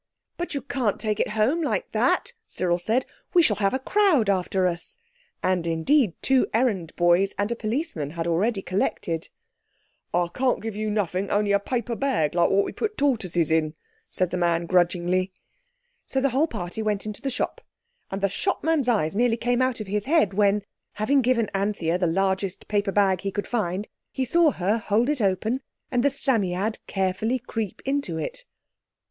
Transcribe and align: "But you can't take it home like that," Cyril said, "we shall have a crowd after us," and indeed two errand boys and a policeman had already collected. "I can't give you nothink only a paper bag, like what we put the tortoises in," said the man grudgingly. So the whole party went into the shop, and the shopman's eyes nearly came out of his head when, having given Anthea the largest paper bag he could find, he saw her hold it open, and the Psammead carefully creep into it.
"But 0.35 0.55
you 0.55 0.63
can't 0.63 0.99
take 0.99 1.19
it 1.19 1.29
home 1.37 1.61
like 1.61 1.91
that," 1.91 2.33
Cyril 2.47 2.79
said, 2.79 3.05
"we 3.35 3.43
shall 3.43 3.57
have 3.57 3.75
a 3.75 3.77
crowd 3.77 4.31
after 4.31 4.65
us," 4.65 4.97
and 5.43 5.67
indeed 5.67 6.19
two 6.23 6.47
errand 6.55 6.95
boys 6.95 7.35
and 7.37 7.51
a 7.51 7.55
policeman 7.55 8.09
had 8.09 8.25
already 8.25 8.63
collected. 8.63 9.29
"I 10.11 10.27
can't 10.33 10.59
give 10.59 10.75
you 10.75 10.89
nothink 10.89 11.29
only 11.29 11.51
a 11.51 11.59
paper 11.59 11.93
bag, 11.95 12.33
like 12.33 12.49
what 12.49 12.65
we 12.65 12.71
put 12.73 12.93
the 12.93 12.97
tortoises 12.97 13.51
in," 13.51 13.75
said 14.09 14.31
the 14.31 14.37
man 14.39 14.65
grudgingly. 14.65 15.33
So 16.07 16.19
the 16.19 16.29
whole 16.31 16.47
party 16.47 16.81
went 16.81 17.05
into 17.05 17.21
the 17.21 17.29
shop, 17.29 17.61
and 18.09 18.21
the 18.23 18.27
shopman's 18.27 18.89
eyes 18.89 19.15
nearly 19.15 19.37
came 19.37 19.61
out 19.61 19.79
of 19.81 19.85
his 19.85 20.05
head 20.05 20.33
when, 20.33 20.63
having 20.93 21.21
given 21.21 21.47
Anthea 21.53 21.99
the 21.99 22.07
largest 22.07 22.67
paper 22.67 22.91
bag 22.91 23.21
he 23.21 23.29
could 23.29 23.45
find, 23.45 23.87
he 24.11 24.25
saw 24.25 24.49
her 24.49 24.79
hold 24.79 25.11
it 25.11 25.21
open, 25.21 25.61
and 25.91 26.01
the 26.01 26.09
Psammead 26.09 26.79
carefully 26.87 27.37
creep 27.37 27.83
into 27.85 28.17
it. 28.17 28.45